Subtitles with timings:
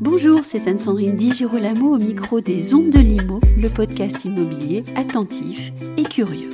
[0.00, 5.74] Bonjour, c'est Anne-Sandrine Di Girolamo au micro des Ondes de Limo, le podcast immobilier attentif
[5.98, 6.48] et curieux.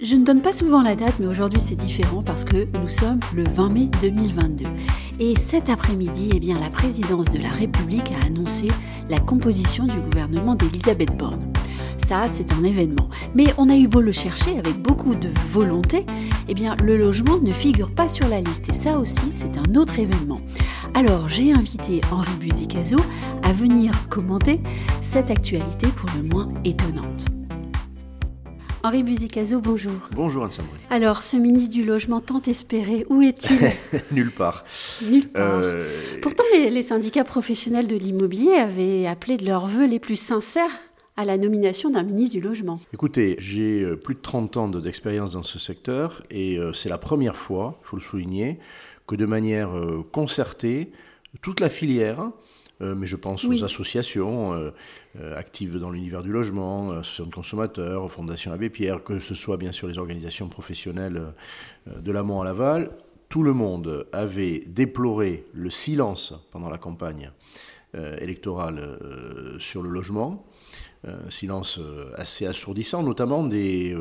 [0.00, 3.20] Je ne donne pas souvent la date, mais aujourd'hui c'est différent parce que nous sommes
[3.34, 4.64] le 20 mai 2022.
[5.18, 8.68] Et cet après-midi, eh la présidence de la République a annoncé
[9.10, 11.52] la composition du gouvernement d'Elisabeth Borne.
[12.04, 13.08] Ça, c'est un événement.
[13.34, 16.06] Mais on a eu beau le chercher avec beaucoup de volonté,
[16.48, 18.68] eh bien, le logement ne figure pas sur la liste.
[18.68, 20.40] Et ça aussi, c'est un autre événement.
[20.94, 22.96] Alors, j'ai invité Henri Buzicazo
[23.42, 24.60] à venir commenter
[25.00, 27.26] cette actualité pour le moins étonnante.
[28.82, 29.92] Henri Buzicazo, bonjour.
[30.12, 30.78] Bonjour Anne-Sandrine.
[30.88, 33.58] Alors, ce ministre du Logement tant espéré, où est-il?
[34.12, 34.64] Nulle part.
[35.02, 35.42] Nulle part.
[35.46, 35.86] Euh...
[36.22, 40.80] Pourtant, les, les, syndicats professionnels de l'immobilier avaient appelé de leurs vœux les plus sincères
[41.20, 42.80] à la nomination d'un ministre du Logement.
[42.94, 46.96] Écoutez, j'ai euh, plus de 30 ans d'expérience dans ce secteur et euh, c'est la
[46.96, 48.58] première fois, il faut le souligner,
[49.06, 50.92] que de manière euh, concertée,
[51.42, 52.30] toute la filière,
[52.80, 54.72] mais je pense aux associations
[55.36, 59.70] actives dans l'univers du logement, associations de consommateurs, Fondation Abbé Pierre, que ce soit bien
[59.70, 61.22] sûr les organisations professionnelles
[61.86, 62.90] de l'amont à l'aval,
[63.28, 67.30] tout le monde avait déploré le silence pendant la campagne
[67.94, 68.98] électorale
[69.58, 70.46] sur le logement,
[71.06, 71.80] un silence
[72.14, 73.94] assez assourdissant, notamment des,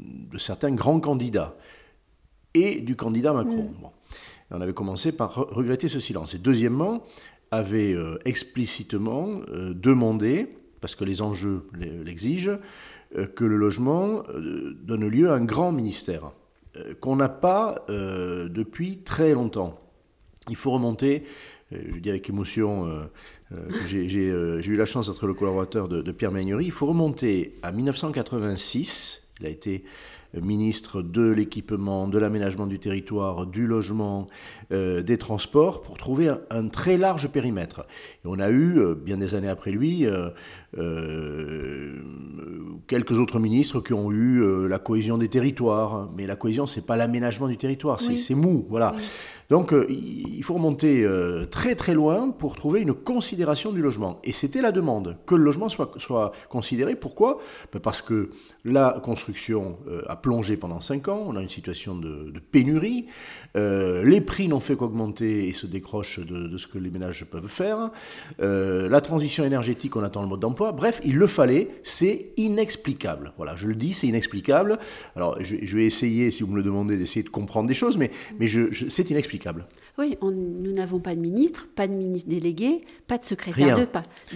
[0.00, 1.56] de certains grands candidats
[2.54, 3.72] et du candidat Macron.
[4.50, 6.34] On avait commencé par regretter ce silence.
[6.34, 7.04] Et deuxièmement,
[7.50, 10.48] avait explicitement demandé,
[10.80, 11.68] parce que les enjeux
[12.04, 12.58] l'exigent,
[13.34, 14.24] que le logement
[14.82, 16.32] donne lieu à un grand ministère,
[17.00, 19.80] qu'on n'a pas depuis très longtemps.
[20.48, 21.24] Il faut remonter,
[21.70, 23.08] je dis avec émotion,
[23.86, 26.66] j'ai eu la chance d'être le collaborateur de, de Pierre Magnery.
[26.66, 29.28] Il faut remonter à 1986.
[29.40, 29.84] Il a été
[30.40, 34.26] ministre de l'équipement, de l'aménagement du territoire, du logement,
[34.72, 37.86] euh, des transports, pour trouver un, un, très large périmètre.
[38.24, 42.00] Et on a eu, euh, bien des années après lui, euh,
[42.86, 46.10] quelques autres ministres qui ont eu la cohésion des territoires.
[46.16, 48.40] Mais la cohésion, c'est pas l'aménagement du territoire, c'est oui.
[48.40, 48.92] mou, voilà.
[48.96, 49.02] Oui.
[49.50, 51.06] Donc il faut remonter
[51.50, 54.20] très très loin pour trouver une considération du logement.
[54.24, 56.96] Et c'était la demande, que le logement soit, soit considéré.
[56.96, 57.38] Pourquoi?
[57.82, 58.30] Parce que
[58.64, 63.06] la construction a plongé pendant 5 ans, on a une situation de, pénurie,
[63.56, 67.48] euh, les prix n'ont fait qu'augmenter et se décrochent de, ce que les ménages peuvent
[67.48, 67.90] faire,
[68.40, 73.32] euh, la transition énergétique, on attend le mode d'emploi, bref, il le fallait, c'est inexplicable.
[73.36, 74.78] Voilà, je le dis, c'est inexplicable.
[75.14, 78.10] Alors je, vais essayer, si vous me le demandez, d'essayer de comprendre des choses, mais,
[78.88, 79.35] c'est inexplicable.
[79.98, 83.76] Oui, on, nous n'avons pas de ministre, pas de ministre délégué, pas de secrétaire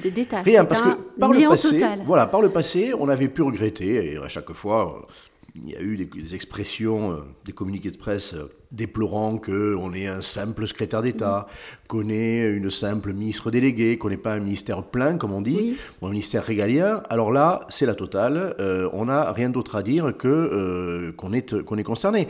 [0.03, 0.43] d'État.
[0.43, 4.17] Rien, parce que par le, passé, voilà, par le passé, on avait pu regretter, et
[4.17, 5.07] à chaque fois,
[5.55, 9.93] il y a eu des, des expressions, euh, des communiqués de presse euh, déplorant qu'on
[9.95, 11.87] ait un simple secrétaire d'État, mmh.
[11.89, 15.57] qu'on ait une simple ministre déléguée, qu'on n'ait pas un ministère plein, comme on dit,
[15.57, 15.77] oui.
[16.01, 17.03] ou un ministère régalien.
[17.11, 18.55] Alors là, c'est la totale.
[18.61, 22.29] Euh, on n'a rien d'autre à dire que euh, qu'on est, qu'on est concerné.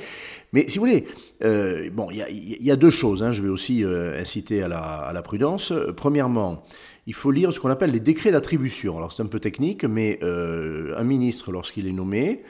[0.53, 1.06] Mais si vous voulez,
[1.92, 2.25] bon, il
[2.60, 3.22] y, y, a deux choses.
[3.22, 5.72] Hein, je vais aussi inciter à la, à la prudence.
[5.97, 6.64] Premièrement,
[7.06, 8.97] il faut lire ce qu'on appelle les décrets d'attribution.
[8.97, 12.42] Alors c'est un peu technique, mais un ministre, lorsqu'il est nommé,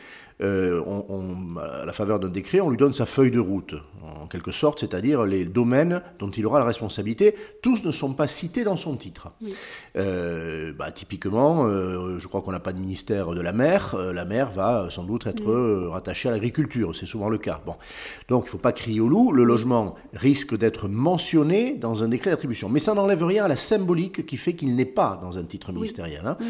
[0.43, 3.75] euh, on, on, à la faveur d'un décret, on lui donne sa feuille de route,
[4.03, 7.35] en quelque sorte, c'est-à-dire les domaines dont il aura la responsabilité.
[7.63, 9.29] Tous ne sont pas cités dans son titre.
[9.43, 9.55] Oui.
[9.97, 13.97] Euh, bah, typiquement, euh, je crois qu'on n'a pas de ministère de la mer.
[14.15, 15.89] La mer va sans doute être oui.
[15.91, 17.61] rattachée à l'agriculture, c'est souvent le cas.
[17.67, 17.75] Bon.
[18.29, 19.33] Donc il ne faut pas crier au loup.
[19.33, 22.69] Le logement risque d'être mentionné dans un décret d'attribution.
[22.69, 25.73] Mais ça n'enlève rien à la symbolique qui fait qu'il n'est pas dans un titre
[25.73, 26.23] ministériel.
[26.25, 26.37] Hein.
[26.41, 26.47] Oui.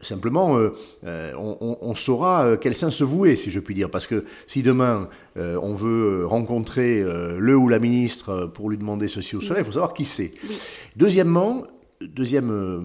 [0.00, 0.58] Simplement,
[1.04, 3.90] on, on, saura quel sein se vouer si je puis dire.
[3.90, 8.78] Parce que si demain, euh, on veut rencontrer euh, le ou la ministre pour lui
[8.78, 10.34] demander ceci ou cela, il faut savoir qui c'est.
[10.48, 10.56] Oui.
[10.96, 11.64] Deuxièmement,
[12.00, 12.80] deuxième euh,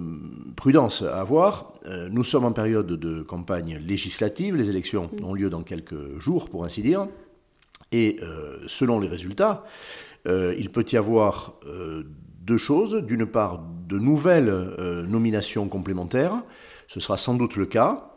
[0.56, 1.74] prudence à avoir,
[2.12, 6.66] nous sommes en période de campagne législative, les élections ont lieu dans quelques jours, pour
[6.66, 7.08] ainsi dire,
[7.94, 8.20] et
[8.68, 9.64] selon les résultats,
[10.26, 11.54] il peut y avoir
[12.42, 12.96] deux choses.
[13.06, 14.54] D'une part, de nouvelles
[15.08, 16.44] nominations complémentaires,
[16.90, 18.17] ce sera sans doute le cas,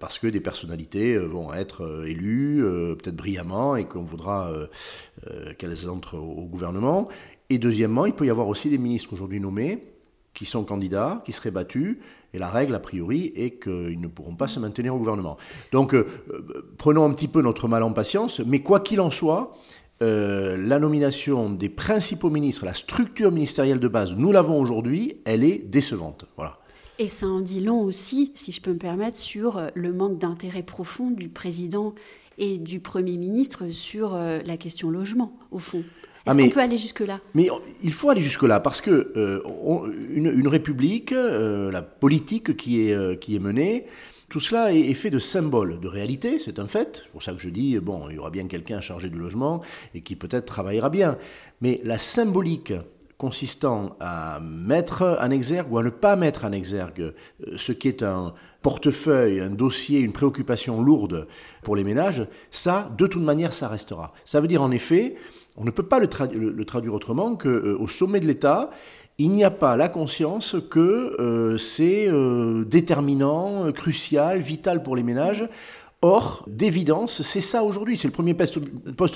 [0.00, 2.62] parce que des personnalités euh, vont être euh, élues,
[2.98, 4.52] peut-être brillamment, et qu'on voudra
[5.58, 7.08] qu'elles entrent au gouvernement.
[7.50, 9.84] Et deuxièmement, il peut y avoir aussi des ministres aujourd'hui nommés
[10.34, 11.98] qui sont candidats, qui seraient battus,
[12.34, 15.36] et la règle, a priori, est qu'ils ne pourront pas se maintenir au gouvernement.
[15.72, 16.06] Donc, euh,
[16.76, 19.56] prenons un petit peu notre mal en patience, mais quoi qu'il en soit,
[20.02, 25.42] euh, la nomination des principaux ministres, la structure ministérielle de base, nous l'avons aujourd'hui, elle
[25.42, 26.26] est décevante.
[26.36, 26.57] Voilà.
[26.98, 30.62] Et ça en dit long aussi, si je peux me permettre, sur le manque d'intérêt
[30.62, 31.94] profond du président
[32.38, 35.84] et du Premier ministre sur la question logement, au fond.
[36.28, 37.20] Ah, Est-ce qu'on peut aller jusque-là?
[37.34, 37.48] Mais
[37.82, 39.40] il faut aller jusque-là parce que euh,
[40.10, 43.86] une, république, euh, la politique qui est, euh, qui est menée,
[44.28, 47.02] tout cela est, fait de symboles, de réalité, c'est un fait.
[47.04, 49.60] C'est pour ça que je dis, bon, il y aura bien quelqu'un chargé du logement
[49.94, 51.16] et qui peut-être travaillera bien.
[51.62, 52.74] Mais la symbolique
[53.18, 57.12] consistant à mettre en exergue ou à ne pas mettre en exergue
[57.56, 58.32] ce qui est un
[58.62, 61.26] portefeuille, un dossier, une préoccupation lourde
[61.62, 64.12] pour les ménages, ça, de toute manière, ça restera.
[64.24, 65.16] Ça veut dire en effet
[65.58, 68.70] on ne peut pas le, traduire autrement qu'au euh, sommet de l'État,
[69.18, 75.02] il n'y a pas la conscience que euh, c'est euh, déterminant, crucial, vital pour les
[75.02, 75.48] ménages
[76.00, 78.60] Or, d'évidence, c'est ça aujourd'hui, c'est le premier poste,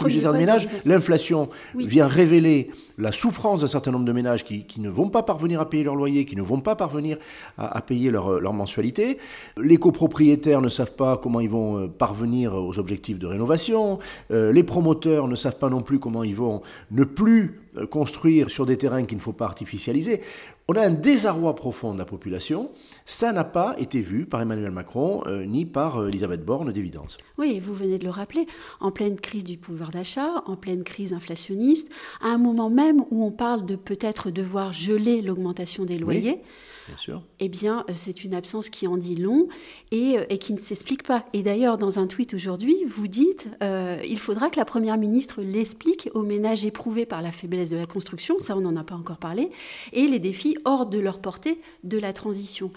[0.02, 0.69] budgétaire de ménage.
[0.84, 5.61] L'inflation vient révéler la souffrance d'un certain nombre de ménages qui, ne vont pas parvenir
[5.61, 7.19] à payer leur loyer, qui ne vont pas parvenir
[7.56, 9.19] à, payer leur, leur, mensualité.
[9.56, 14.00] Les copropriétaires ne savent pas comment ils vont euh, parvenir aux objectifs de rénovation.
[14.32, 18.50] Euh, les promoteurs ne savent pas non plus comment ils vont ne plus euh, construire
[18.50, 20.20] sur des terrains qu'il ne faut pas artificialiser.
[20.69, 22.70] On a un désarroi profond de la population.
[23.05, 27.17] Ça n'a pas été vu par Emmanuel Macron euh, ni par euh, Elisabeth Borne d'évidence.
[27.39, 28.47] Oui, vous venez de le rappeler,
[28.81, 31.91] en pleine crise du pouvoir d'achat, en pleine crise inflationniste,
[32.21, 36.43] à un moment même où on parle de peut-être devoir geler l'augmentation des loyers.
[36.89, 37.23] Bien sûr.
[37.39, 39.49] Eh bien, euh, c'est une absence qui en dit long
[39.91, 41.25] et, qui ne s'explique pas.
[41.33, 45.43] Et d'ailleurs, dans un tweet aujourd'hui, vous dites euh, il faudra que la Première ministre
[45.43, 48.95] l'explique aux ménages éprouvés par la faiblesse de la construction, ça on n'en a pas
[48.95, 49.51] encore parlé,
[49.93, 52.71] et les défis hors de leur portée de la transition.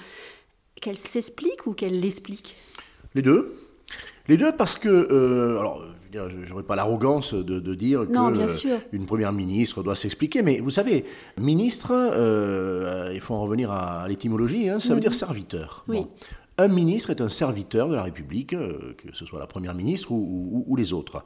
[0.81, 2.55] Qu'elle s'explique ou qu'elle l'explique
[3.13, 3.55] Les deux.
[4.27, 5.83] Les deux parce que, alors
[6.29, 11.05] je n'aurais pas l'arrogance de, dire qu'une euh, première ministre doit s'expliquer, mais vous savez,
[11.39, 15.85] ministre, euh, il faut en revenir à, l'étymologie, hein, ça veut dire serviteur.
[16.57, 20.11] Un ministre est un serviteur de la République, euh, que ce soit la Première ministre
[20.11, 21.25] ou, les autres,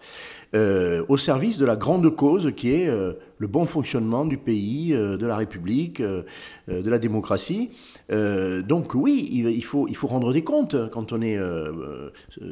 [0.55, 4.89] euh, au service de la grande cause qui est euh, le bon fonctionnement du pays,
[4.89, 7.69] de la République, de la démocratie.
[8.09, 11.39] donc oui, il, faut, il faut rendre des comptes quand on est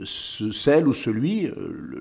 [0.06, 1.52] celle ou celui.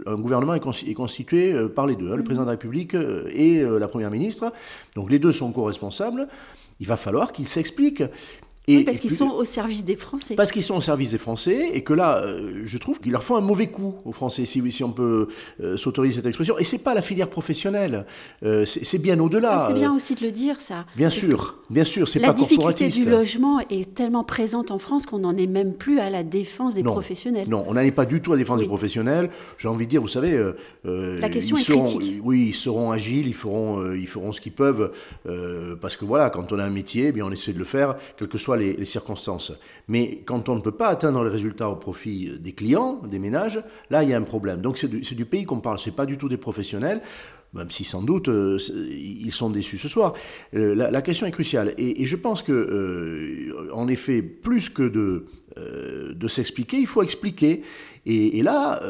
[0.06, 2.24] un gouvernement est, constitué par les deux, hein, le mhm.
[2.24, 4.52] président de la République et la Première ministre.
[4.94, 6.28] Donc les deux sont co-responsables.
[6.78, 8.04] Il va falloir qu'ils s'expliquent
[8.68, 10.34] oui, parce qu'ils sont au service des Français.
[10.34, 13.22] Parce qu'ils sont au service des Français et que là, euh, je trouve qu'ils leur
[13.22, 15.28] font un mauvais coup aux Français, si, si on peut
[15.60, 16.58] euh, s'autoriser cette expression.
[16.58, 18.06] Et c'est pas la filière professionnelle,
[18.44, 19.64] euh, c'est bien au-delà.
[19.68, 20.84] C'est bien aussi de le dire, ça.
[20.96, 22.62] Bien sûr, bien sûr, c'est pas corporatiste.
[22.62, 26.10] La difficulté du logement est tellement présente en France qu'on n'en est même plus à
[26.10, 27.48] la défense des professionnels.
[27.48, 29.30] Non, on n'en est pas du tout à la défense des professionnels.
[29.58, 30.52] J'ai envie de dire, vous savez,
[30.84, 32.20] la question est critique.
[32.24, 34.90] Oui, ils seront agiles, ils feront, ils feront ce qu'ils peuvent,
[35.80, 37.94] parce que voilà, quand on a un métier, eh bien on essaie de le faire,
[38.18, 39.52] quel que soit les, circonstances.
[39.88, 43.62] Mais quand on ne peut pas atteindre les résultats au profit des clients, des ménages,
[43.90, 44.60] là, il y a un problème.
[44.60, 47.02] Donc c'est du, pays qu'on parle, c'est pas du tout des professionnels
[47.52, 48.58] même si sans doute euh,
[48.90, 50.12] ils sont déçus ce soir.
[50.54, 51.74] Euh, la, question est cruciale.
[51.78, 57.62] Et, je pense que, euh, en effet, plus que de s'expliquer, il faut expliquer.
[58.06, 58.80] Et, et là,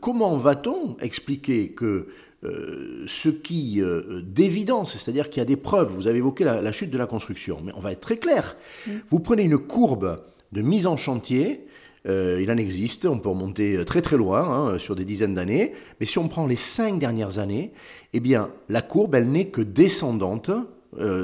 [0.00, 2.08] comment va-t-on expliquer que
[2.44, 6.72] euh, ce qui, euh, d'évidence, c'est-à-dire qu'il y a des preuves, vous avez évoqué la,
[6.72, 8.56] chute de la construction, mais on va être très clair.
[8.86, 8.90] Mm.
[9.10, 10.20] Vous prenez une courbe
[10.52, 11.66] de mise en chantier,
[12.06, 15.72] euh, il en existe, on peut remonter très très loin, hein, sur des dizaines d'années,
[15.98, 17.72] mais si on prend les cinq dernières années,
[18.12, 20.50] eh bien, la courbe, elle n'est que descendante.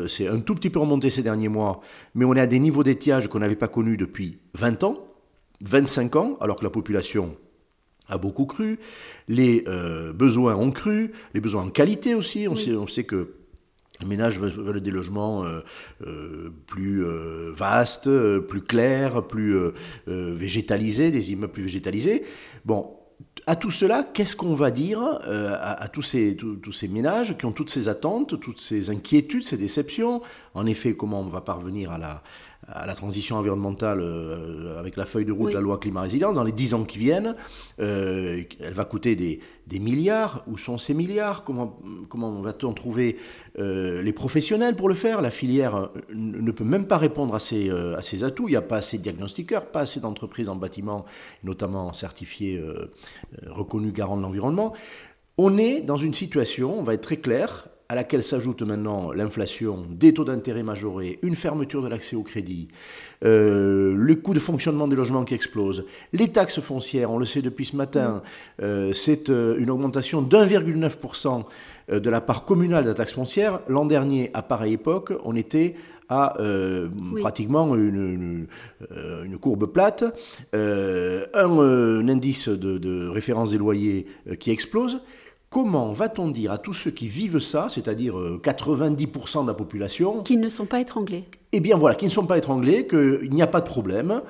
[0.08, 1.82] c'est un tout petit peu remonté ces derniers mois,
[2.14, 5.11] mais on est à des niveaux d'étiage qu'on n'avait pas connus depuis 20 ans,
[5.62, 7.34] 25 ans, alors que la population
[8.08, 8.78] a beaucoup cru,
[9.28, 12.46] les euh, besoins ont cru, les besoins en qualité aussi.
[12.48, 13.34] On, sait, on sait que
[14.00, 15.60] les ménages veulent des logements euh,
[16.06, 17.04] euh, plus
[17.54, 19.56] vastes, plus clairs, plus
[20.06, 22.24] végétalisés, des immeubles plus végétalisés.
[22.64, 22.96] Bon,
[23.46, 27.52] à tout cela, qu'est-ce qu'on va dire à, tous, ces, tous, ces ménages qui ont
[27.52, 30.22] toutes ces attentes, toutes ces inquiétudes, ces déceptions?
[30.54, 32.22] En effet, comment on va parvenir à la,
[32.74, 36.34] à la transition environnementale euh, avec la feuille de route, de la loi climat résilience,
[36.34, 37.34] dans les dix ans qui viennent,
[37.80, 40.42] euh, elle va coûter des, des, milliards.
[40.46, 41.44] Où sont ces milliards?
[41.44, 43.18] Comment, comment va-t-on trouver
[43.58, 45.20] euh, les professionnels pour le faire?
[45.20, 48.48] La filière ne peut même pas répondre à ces, à ces atouts.
[48.48, 51.04] Il n'y a pas assez de diagnostiqueurs, pas assez d'entreprises en bâtiment,
[51.44, 52.62] notamment certifiées,
[53.46, 54.72] reconnues garants de l'environnement.
[55.38, 59.84] On est dans une situation, on va être très clair, à laquelle s'ajoute maintenant l'inflation,
[59.90, 62.68] des taux d'intérêt majorés, une fermeture de l'accès au crédit,
[63.22, 65.84] euh, le coût de fonctionnement des logements qui explose,
[66.14, 68.22] les taxes foncières, on le sait depuis ce matin,
[68.62, 71.44] euh, c'est euh, une augmentation d'1,9%
[71.92, 73.60] de la part communale de la taxe foncière.
[73.68, 75.74] L'an dernier, à pareille époque, on était
[76.08, 76.36] à
[77.20, 78.46] pratiquement une,
[79.24, 80.04] une, courbe plate,
[80.54, 84.06] un, indice de, de, référence des loyers
[84.38, 85.00] qui explose.
[85.52, 90.22] Comment va-t-on dire à tous ceux qui vivent ça, c'est-à-dire 90% de la population...
[90.22, 91.24] Qu'ils ne sont pas étranglés.
[91.52, 94.22] Eh bien voilà, qu'ils ne sont pas étranglés, qu'il n'y a pas de problème.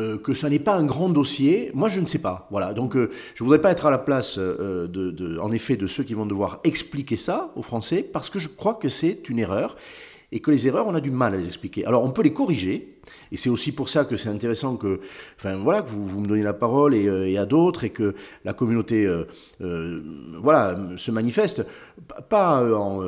[0.00, 2.46] Euh, que ce n'est pas un grand dossier, moi je ne sais pas.
[2.50, 5.76] Voilà, donc euh, je ne voudrais pas être à la place, euh, de, en effet,
[5.76, 9.28] de ceux qui vont devoir expliquer ça aux Français, parce que je crois que c'est
[9.28, 9.76] une erreur
[10.32, 11.84] et que les erreurs, on a du mal à les expliquer.
[11.84, 13.00] Alors on peut les corriger,
[13.32, 15.00] et c'est aussi pour ça que c'est intéressant que,
[15.36, 18.14] enfin voilà, que vous, vous me donniez la parole et, euh, à d'autres, et que
[18.44, 19.24] la communauté, euh,
[19.60, 20.00] euh,
[20.40, 21.66] voilà, se manifeste,
[22.28, 23.02] pas en,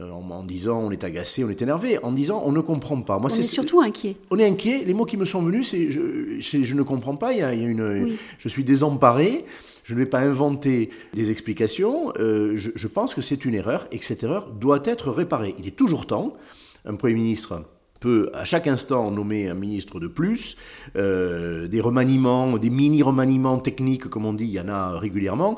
[0.00, 3.18] en, disant on est agacé, on est énervé, en disant on ne comprend pas.
[3.18, 4.16] Moi, on est, surtout inquiet.
[4.30, 4.84] On est inquiet.
[4.86, 7.32] Les mots qui me sont venus, c'est je, je, ne comprends pas.
[7.32, 9.44] Il y a, une, je suis désemparé.
[9.84, 12.12] Je ne vais pas inventer des explications.
[12.16, 15.56] je, je pense que c'est une erreur et que cette erreur doit être réparée.
[15.58, 16.36] Il est toujours temps
[16.84, 17.62] un Premier ministre
[18.02, 20.56] peut à chaque instant nommer un ministre de plus,
[20.96, 25.56] euh, des remaniements, des mini-remaniements techniques, comme on dit, il y en a régulièrement.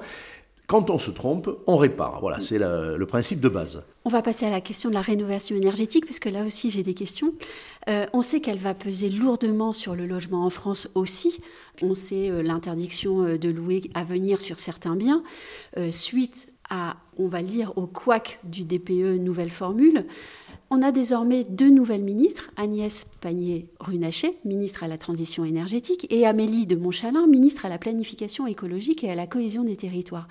[0.67, 2.21] Quand on se trompe, on répare.
[2.21, 3.83] Voilà, c'est le principe de base.
[4.07, 6.83] On va passer à la question de la rénovation énergétique, parce que là aussi j'ai
[6.83, 7.35] des questions.
[7.89, 11.39] Euh, on sait qu'elle va peser lourdement sur le logement en France aussi.
[11.83, 15.23] On sait euh, l'interdiction de louer à venir sur certains biens,
[15.91, 20.07] suite on va le dire, au couac du DPE nouvelle formule.
[20.71, 26.67] On a désormais deux nouvelles ministres, Agnès Pannier-Runacher, ministre à la transition énergétique, et Amélie
[26.67, 30.27] de Montchalin, ministre à la planification écologique et à la cohésion des territoires.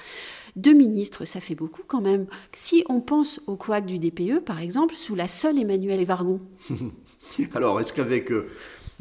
[0.56, 2.26] Deux ministres, ça fait beaucoup quand même.
[2.52, 6.40] Si on pense au couac du DPE, par exemple, sous la seule Emmanuel Vargon.
[7.54, 8.32] Alors, est-ce qu'avec...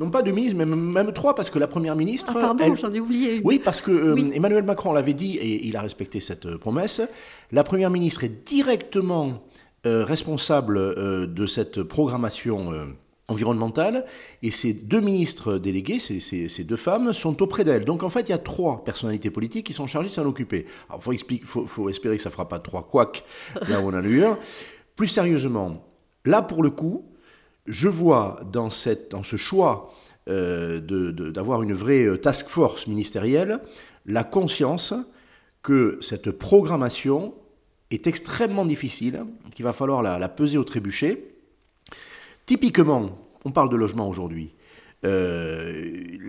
[0.03, 2.33] Non pas deux ministres, mais même, trois, parce que la première ministre...
[2.35, 5.77] Ah, pardon, j'en ai oublié Oui, parce que euh, Emmanuel Macron l'avait dit, et il
[5.77, 7.01] a respecté cette euh, promesse,
[7.53, 9.45] la première ministre est directement
[9.87, 12.73] euh, responsable euh, de cette programmation
[13.29, 14.05] environnementale,
[14.43, 17.85] et ces deux ministres délégués, ces, ces, deux femmes, sont auprès d'elle.
[17.85, 20.67] Donc en fait, il y a trois personnalités politiques qui sont chargées de s'en occuper.
[20.89, 23.23] Alors il faut, faut, espérer que ça ne fera pas trois couacs
[23.69, 24.37] là où on a eu un.
[24.97, 25.85] Plus sérieusement,
[26.25, 27.05] là pour le coup,
[27.67, 29.95] je vois dans, cette, dans ce choix
[30.27, 33.61] d'avoir de, une vraie task force ministérielle
[34.07, 34.95] la conscience
[35.63, 37.35] que cette programmation
[37.91, 41.25] est extrêmement difficile, qu'il va falloir la, peser au trébuchet.
[42.47, 44.55] Typiquement, on parle de logement aujourd'hui.
[45.05, 45.82] Euh,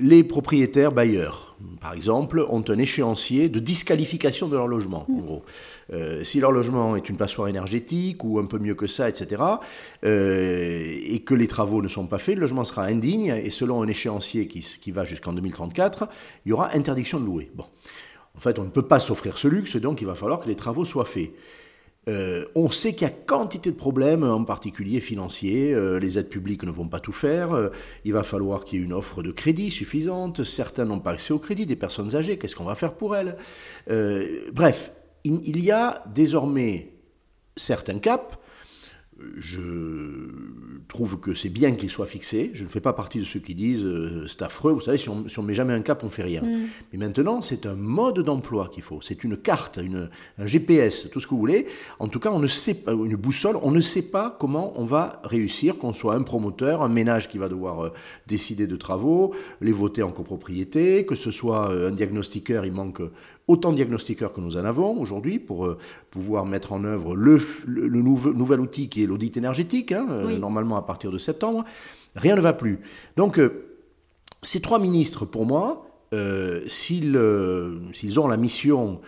[0.04, 5.08] les propriétaires bailleurs, par exemple, ont un échéancier de disqualification de leur logement.
[5.94, 9.42] Euh, si leur logement est une passoire énergétique ou un peu mieux que ça, etc.,
[10.04, 13.82] euh, et que les travaux ne sont pas faits, le logement sera indigne, et selon
[13.82, 16.10] un échéancier qui, qui va jusqu'en 2034,
[16.46, 17.50] il y aura interdiction de louer.
[17.56, 17.66] Bon.
[18.36, 20.56] En fait, on ne peut pas s'offrir ce luxe, donc il va falloir que les
[20.56, 21.32] travaux soient faits.
[22.10, 25.74] Euh, on sait qu'il y a quantité de problèmes, en particulier financiers.
[25.74, 27.54] Euh, les aides publiques ne vont pas tout faire.
[27.54, 27.70] Euh,
[28.04, 30.44] il va falloir qu'il y ait une offre de crédit suffisante.
[30.44, 32.38] Certains n'ont pas accès au crédit, des personnes âgées.
[32.38, 33.38] Qu'est-ce qu'on va faire pour elles?
[34.54, 34.92] Bref,
[35.24, 36.92] il, y a désormais
[37.56, 38.38] certains caps
[39.38, 40.30] je
[40.88, 42.52] trouve que c'est bien qu'il soit fixé.
[42.54, 44.74] Je ne fais pas partie de ceux qui disent euh, c'est affreux.
[44.74, 46.42] Vous savez, si on ne met jamais un cap, on fait rien.
[46.42, 46.68] Mm.
[46.92, 49.00] Mais maintenant, c'est un mode d'emploi qu'il faut.
[49.02, 51.68] C'est une carte, une, un GPS, tout ce que vous voulez.
[52.00, 54.86] En tout cas, on ne sait pas, une boussole, on ne sait pas comment on
[54.86, 57.90] va réussir, qu'on soit un promoteur, un ménage qui va devoir euh,
[58.28, 63.02] décider de travaux, les voter en copropriété, que ce soit euh, un diagnostiqueur, il manque
[63.48, 65.78] autant de diagnostiqueurs que nous en avons aujourd'hui pour euh,
[66.12, 70.82] pouvoir mettre en œuvre le, nouvel outil qui est l'audit énergétique, hein, euh, normalement à
[70.82, 71.66] partir de septembre.
[72.16, 72.80] Rien ne va plus.
[73.18, 73.66] Donc, euh,
[74.42, 75.88] ces trois ministres, pour moi,
[76.68, 79.02] s'ils ont la mission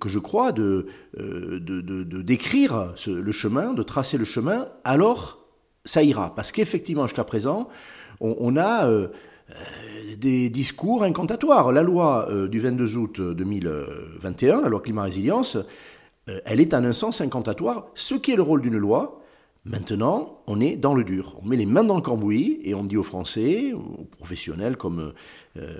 [0.00, 5.46] que je crois de, de, décrire le chemin, de tracer le chemin, alors
[5.84, 6.34] ça ira.
[6.34, 7.68] Parce qu'effectivement, jusqu'à présent,
[8.20, 8.90] on, a
[10.18, 11.72] des discours incantatoires.
[11.72, 15.56] La loi euh, du 22 août 2021, la loi climat résilience,
[16.28, 19.22] euh, elle est en un sens incantatoire, ce qui est le rôle d'une loi.
[19.64, 21.38] Maintenant, on est dans le dur.
[21.42, 25.12] On met les mains dans le cambouis et on dit aux Français, aux professionnels comme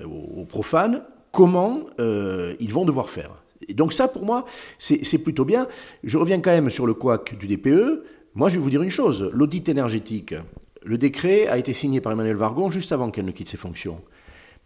[0.05, 3.43] aux profanes, comment ils vont devoir faire.
[3.71, 4.45] Donc ça, pour moi,
[4.79, 5.69] c'est plutôt bien.
[6.05, 8.05] Je reviens quand même sur le couac du DPE.
[8.35, 9.31] Moi, je vais vous dire une chose.
[9.33, 10.35] L'audit énergétique,
[10.85, 14.01] le décret a été signé par Emmanuel Vargon juste avant qu'elle ne quitte ses fonctions.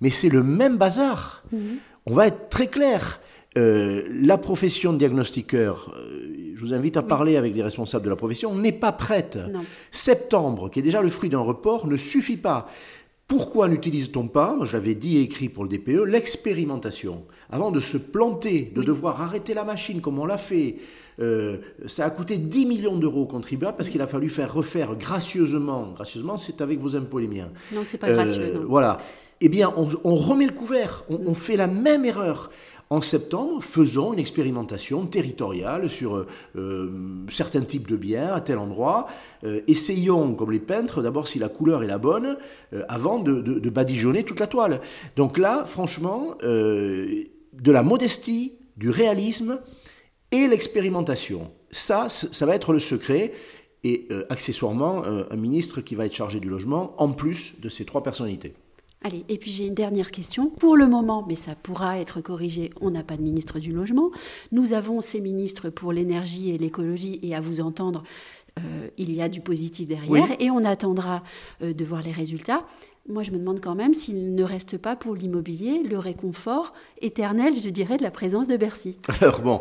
[0.00, 1.44] Mais c'est le même bazar.
[1.52, 1.78] Mhm.
[2.06, 3.20] On va être très clair.
[3.58, 8.10] Euh, la profession de diagnostiqueur, euh, je vous invite à parler avec les responsables de
[8.10, 9.38] la profession, n'est pas prête.
[9.90, 12.68] Septembre, qui est déjà le fruit d'un report, ne suffit pas.
[13.28, 18.72] Pourquoi n'utilise-t-on pas, j'avais dit et écrit pour le DPE, l'expérimentation Avant de se planter,
[18.74, 20.76] de devoir arrêter la machine comme on l'a fait,
[21.20, 24.94] euh, ça a coûté 10 millions d'euros aux contribuables parce qu'il a fallu faire refaire
[24.96, 27.50] gracieusement, gracieusement c'est avec vos impôts les miens.
[27.72, 28.56] Non, c'est pas gracieux.
[28.56, 28.96] Euh, voilà.
[29.40, 32.52] Eh bien, on, remet le couvert, on, fait la même erreur.
[32.90, 39.08] En septembre, faisons une expérimentation territoriale sur euh, certains types de biens à tel endroit.
[39.66, 42.36] essayons, comme les peintres, d'abord si la couleur est la bonne,
[42.88, 44.80] avant de, de, badigeonner toute la toile.
[45.16, 47.26] Donc là, franchement, de
[47.64, 49.58] la modestie, du réalisme,
[50.32, 51.52] et l'expérimentation.
[51.70, 53.32] Ça, ça va être le secret.
[53.84, 57.68] Et euh, accessoirement, euh, un ministre qui va être chargé du logement, en plus de
[57.68, 58.54] ces trois personnalités.
[59.02, 60.48] Allez, et puis j'ai une dernière question.
[60.48, 64.12] Pour le moment, mais ça pourra être corrigé, on n'a pas de ministre du logement.
[64.52, 68.04] Nous avons ces ministres pour l'énergie et l'écologie, et à vous entendre,
[68.60, 71.24] euh, il y a du positif derrière, et on attendra
[71.60, 72.64] de voir les résultats.
[73.08, 77.54] Moi, je me demande quand même s'il ne reste pas pour l'immobilier le réconfort éternel,
[77.60, 78.96] je dirais, de la présence de Bercy.
[79.20, 79.60] Alors bon,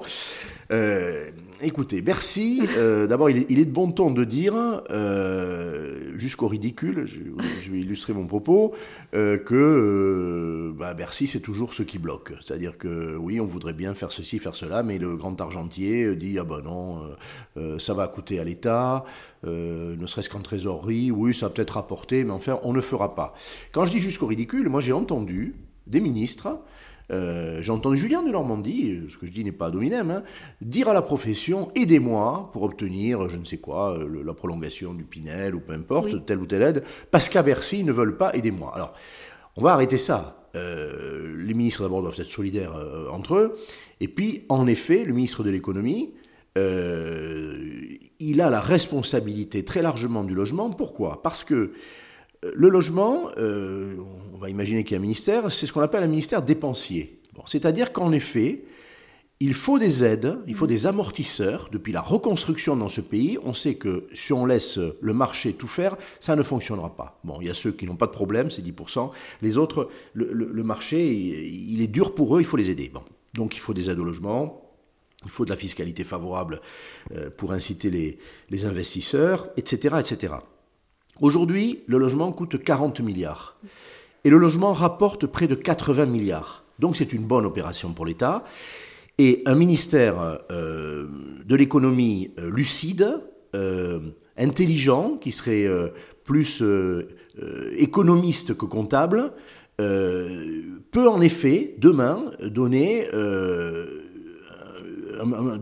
[0.71, 1.29] euh,
[1.61, 4.53] écoutez, Bercy, euh, d'abord, il, est de bon ton de dire,
[4.89, 8.73] euh, jusqu'au ridicule, je, vais illustrer mon propos,
[9.11, 12.33] que bah, Bercy, c'est toujours ce qui bloque.
[12.41, 16.39] C'est-à-dire que oui, on voudrait bien faire ceci, faire cela, mais le grand argentier dit,
[16.39, 17.01] ah ben non,
[17.77, 19.03] ça va coûter à l'État,
[19.43, 23.33] ne serait-ce qu'en trésorerie, oui, ça va peut-être rapporter, mais enfin, on ne fera pas.
[23.73, 25.55] Quand je dis jusqu'au ridicule, moi j'ai entendu
[25.87, 26.61] des ministres
[27.11, 30.23] euh, J'entends Julien de Normandie, ce que je dis n'est pas dominem, hein,
[30.61, 35.03] dire à la profession aidez-moi pour obtenir, je ne sais quoi, euh, la prolongation du
[35.03, 38.33] Pinel ou peu importe, telle ou telle aide, parce qu'à Bercy, ils ne veulent pas
[38.33, 38.71] aidez-moi.
[38.75, 38.93] Alors,
[39.57, 40.49] on va arrêter ça.
[40.55, 42.73] Euh, les ministres d'abord doivent être solidaires
[43.11, 43.57] entre eux.
[43.99, 46.13] Et puis, en effet, le ministre de l'économie,
[46.55, 50.69] il a la responsabilité très largement du logement.
[50.69, 51.21] Pourquoi?
[51.21, 51.71] Parce que
[52.43, 53.97] le logement, euh,
[54.33, 57.19] on va imaginer qu'il y a un ministère, c'est ce qu'on appelle un ministère dépensier.
[57.45, 58.63] C'est-à-dire qu'en effet,
[59.39, 61.69] il faut des aides, il faut des amortisseurs.
[61.71, 65.67] Depuis la reconstruction dans ce pays, on sait que si on laisse le marché tout
[65.67, 67.19] faire, ça ne fonctionnera pas.
[67.23, 69.09] Bon, il y a ceux qui n'ont pas de problème, c'est 10%.
[69.41, 72.91] Les autres, le, marché, il, est dur pour eux, il faut les aider.
[72.93, 73.01] Bon.
[73.33, 74.61] Donc il faut des aides au logement,
[75.25, 76.61] il faut de la fiscalité favorable
[77.15, 78.19] euh, pour inciter les,
[78.49, 80.33] les investisseurs, etc., etc.
[81.21, 83.55] Aujourd'hui, le logement coûte 40 milliards.
[84.23, 86.63] Et le logement rapporte près de 80 milliards.
[86.79, 88.43] Donc c'est une bonne opération pour l'État.
[89.19, 91.05] Et un ministère euh,
[91.45, 93.19] de l'économie euh, lucide,
[93.53, 93.99] euh,
[94.35, 95.67] intelligent, qui serait
[96.23, 96.63] plus
[97.77, 99.31] économiste que comptable,
[99.77, 103.99] peut en effet, demain, donner de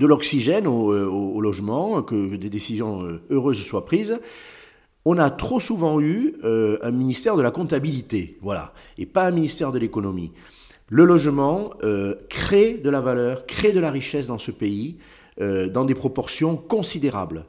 [0.06, 4.19] l'oxygène au, au, logement, que des décisions heureuses soient prises
[5.10, 9.32] on a trop souvent eu euh, un ministère de la comptabilité, voilà, et pas un
[9.32, 10.32] ministère de l'économie.
[10.88, 14.98] Le logement euh, crée de la valeur, crée de la richesse dans ce pays,
[15.41, 17.45] euh, dans des proportions considérables.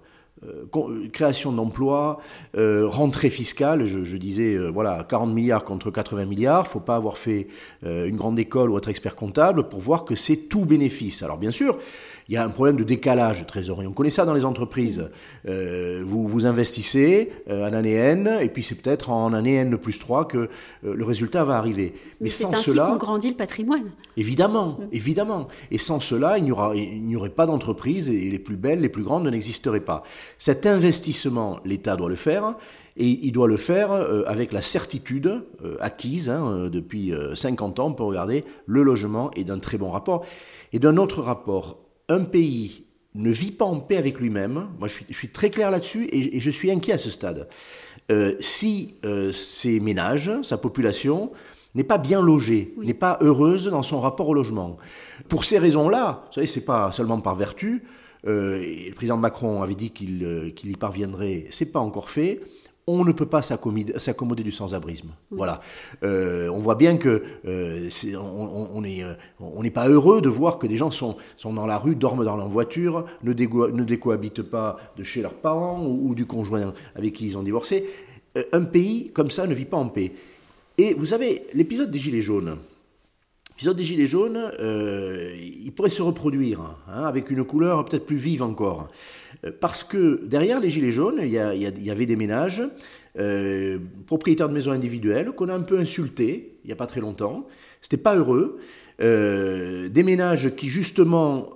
[1.12, 2.18] création d'emplois,
[2.54, 7.18] rentrée fiscale, je, disais, voilà, 40 milliards contre 80 milliards, il ne faut pas avoir
[7.18, 7.48] fait
[7.82, 11.22] une grande école ou être expert comptable pour voir que c'est tout bénéfice.
[11.22, 11.76] Alors bien sûr,
[12.30, 13.88] il y a un problème de décalage de trésorerie.
[13.88, 15.10] On connaît ça dans les entreprises.
[15.48, 19.76] Euh, vous, vous investissez euh, en année N, et puis c'est peut-être en année N
[19.76, 20.48] plus 3 que euh,
[20.94, 21.92] le résultat va arriver.
[22.20, 22.86] Mais, sans ainsi cela.
[22.86, 23.90] qu'on grandit le patrimoine.
[24.16, 24.88] Évidemment, mm.
[24.92, 25.48] évidemment.
[25.72, 29.26] Et sans cela, il n'y aurait pas d'entreprise, et les plus belles, les plus grandes
[29.26, 30.04] n'existeraient pas.
[30.38, 32.54] Cet investissement, l'État doit le faire.
[32.96, 33.92] Et il doit le faire
[34.26, 35.42] avec la certitude
[35.78, 40.26] acquise hein, depuis 50 ans, pour regarder, le logement est d'un très bon rapport.
[40.72, 41.78] Et d'un autre rapport,
[42.10, 46.08] un pays ne vit pas en paix avec lui-même, moi je suis, très clair là-dessus
[46.12, 47.48] et, je suis inquiet à ce stade,
[48.10, 51.32] euh, si euh, ses ménages, sa population,
[51.74, 54.76] n'est pas bien logée, n'est pas heureuse dans son rapport au logement.
[55.28, 57.84] Pour ces raisons-là, vous savez, c'est pas seulement par vertu,
[58.26, 62.40] euh, le président Macron avait dit qu'il y parviendrait, c'est pas encore fait,
[62.92, 65.10] on ne peut pas s'accommoder du sans-abrisme.
[65.30, 65.60] Voilà.
[66.02, 69.04] Euh, on voit bien que euh, on n'est
[69.40, 72.36] on pas heureux de voir que des gens sont, sont dans la rue, dorment dans
[72.36, 77.26] leur voiture, ne, ne décohabitent pas de chez leurs parents ou, du conjoint avec qui
[77.26, 77.86] ils ont divorcé.
[78.36, 80.12] Euh, un pays comme ça ne vit pas en paix.
[80.78, 82.56] Et vous savez, l'épisode des Gilets jaunes,
[83.50, 88.42] l'épisode des Gilets jaunes, il pourrait se reproduire hein, avec une couleur peut-être plus vive
[88.42, 88.88] encore.
[89.44, 92.62] Euh, parce que derrière les Gilets jaunes, il y, avait des ménages,
[93.18, 97.00] euh, propriétaires de maisons individuelles, qu'on a un peu insultés il n'y a pas très
[97.00, 97.46] longtemps.
[97.80, 98.58] C'était pas heureux.
[99.00, 101.50] Euh, des ménages qui, justement,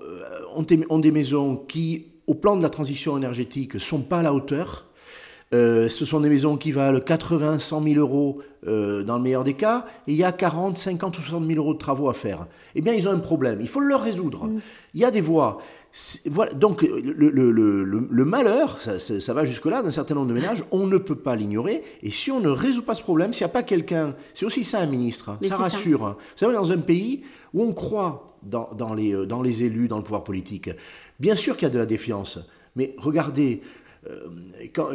[0.54, 4.86] ont, des maisons qui, au plan de la transition énergétique, sont pas à la hauteur.
[5.52, 9.84] ce sont des maisons qui valent 80, 100 000 euros dans le meilleur des cas,
[10.08, 12.46] et il y a 40, 50 ou 60 000 euros de travaux à faire.
[12.74, 13.58] Eh bien, ils ont un problème.
[13.60, 14.46] Il faut le leur résoudre.
[14.46, 14.60] Mm.
[14.94, 15.60] Il y a des voies.
[16.26, 21.14] Voilà, donc le, malheur, ça, va jusque-là, d'un certain nombre de ménages, on ne peut
[21.14, 21.84] pas l'ignorer.
[22.02, 24.64] Et si on ne résout pas ce problème, s'il n'y a pas quelqu'un, c'est aussi
[24.64, 26.00] ça un ministre, hein, ça rassure.
[26.00, 29.96] Vous savez, dans un pays où on croit dans, les, euh, dans les élus, dans
[29.96, 30.68] le pouvoir politique,
[31.20, 32.40] bien sûr qu'il y a de la défiance,
[32.74, 33.62] mais regardez,
[34.74, 34.90] quand,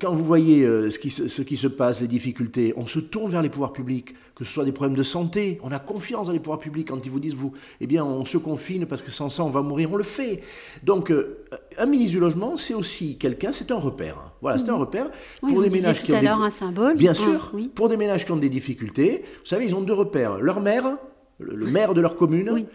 [0.00, 3.30] quand, vous voyez euh, ce qui, ce qui, se passe, les difficultés, on se tourne
[3.30, 6.32] vers les pouvoirs publics, que ce soit des problèmes de santé, on a confiance dans
[6.32, 9.10] les pouvoirs publics quand ils vous disent, vous, eh bien, on se confine parce que
[9.10, 10.40] sans ça, on va mourir, on le fait.
[10.84, 11.44] Donc, euh,
[11.78, 14.32] un ministre du Logement, c'est aussi quelqu'un, c'est un repère.
[14.40, 14.80] Voilà, c'est un mhm.
[14.80, 16.26] repère pour des ménages qui ont des...
[16.26, 16.96] un symbole.
[16.96, 19.24] Bien sûr, pour des ménages qui ont des difficultés.
[19.40, 20.38] Vous savez, ils ont deux repères.
[20.38, 20.98] Leur maire,
[21.38, 22.66] le, maire de leur commune,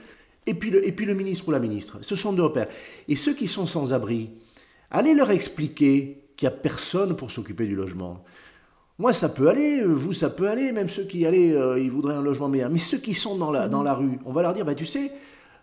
[0.47, 1.99] et, puis le, et puis le ministre ou la ministre.
[2.01, 2.67] Ce sont deux repères.
[3.07, 4.31] Et ceux qui sont sans abri,
[4.91, 8.23] Allez leur expliquer qu'il n'y a personne pour s'occuper du logement.
[8.99, 12.13] Moi, ça peut aller, vous, ça peut aller, même ceux qui allaient, euh, ils voudraient
[12.13, 12.69] un logement meilleur.
[12.69, 15.11] Mais ceux qui sont dans la, rue, on va leur dire, bah, tu sais,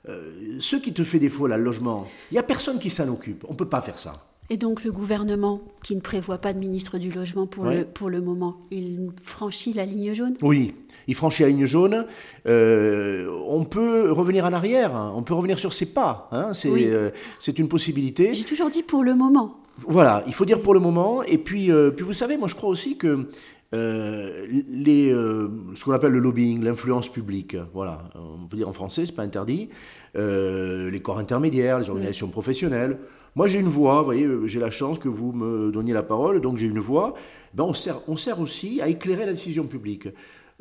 [0.09, 3.09] euh, ceux qui te fait défaut, là, le logement, il n'y a personne qui s'en
[3.09, 3.45] occupe.
[3.49, 4.28] On ne peut pas faire ça.
[4.51, 8.09] Et donc le gouvernement, qui ne prévoit pas de ministre du Logement pour, le, pour
[8.09, 10.35] le moment, il franchit la ligne jaune?
[10.41, 10.75] Oui,
[11.07, 12.07] il franchit la ligne jaune.
[12.47, 15.13] Euh, on peut revenir en arrière, hein.
[15.15, 16.29] on peut revenir sur ses pas.
[16.33, 16.53] Hein.
[16.65, 18.33] Euh, c'est une possibilité.
[18.33, 19.59] J'ai toujours dit pour le moment.
[19.87, 21.23] Voilà, il faut dire pour le moment.
[21.23, 23.29] Et puis, euh, puis vous savez, moi je crois aussi que
[23.73, 29.15] les, ce qu'on appelle le lobbying, l'influence publique, voilà, on peut dire en français, c'est
[29.15, 29.69] pas interdit,
[30.15, 32.99] les corps intermédiaires, les organisations professionnelles,
[33.37, 36.03] moi, j'ai une voix, vous voyez, euh, j'ai la chance que vous me donniez la
[36.03, 37.15] parole, donc j'ai une voix.
[37.55, 40.09] Ben, on, sert, on sert aussi à éclairer la décision publique.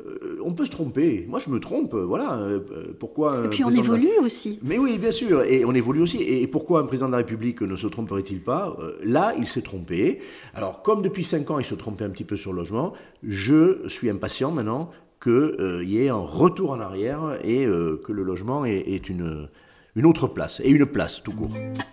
[0.06, 1.26] Euh, on peut se tromper.
[1.28, 1.94] Moi, je me trompe.
[1.94, 2.38] Voilà.
[2.38, 2.60] Euh,
[3.00, 4.60] pourquoi Et puis on évolue aussi.
[4.62, 5.42] Mais oui, bien sûr.
[5.42, 6.22] Et on évolue aussi.
[6.22, 10.20] Et pourquoi un président de la République ne se tromperait-il pas Là, il s'est trompé.
[10.54, 12.92] Alors, comme depuis cinq ans, il se trompait un petit peu sur le logement,
[13.24, 18.64] je suis impatient maintenant qu'il y ait un retour en arrière et que le logement
[18.64, 19.48] est une
[19.98, 21.50] une autre place, et une place tout court.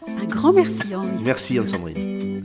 [0.08, 1.10] Un grand merci Henri.
[1.26, 2.41] Merci Anne-Sandrine.